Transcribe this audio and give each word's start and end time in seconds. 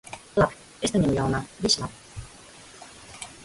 Labi. 0.41 0.55
Es 0.87 0.95
neņemu 0.95 1.13
ļaunā. 1.17 1.43
Viss 1.67 1.77
labi. 1.83 2.25